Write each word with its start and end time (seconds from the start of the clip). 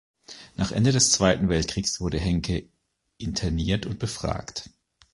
Nach 0.55 0.71
Ende 0.71 0.91
des 0.91 1.11
Zweiten 1.11 1.47
Weltkrieges 1.47 2.01
wurde 2.01 2.17
Hencke 2.17 2.67
interniert 3.19 3.85
und 3.85 3.99
befragt. 3.99 4.71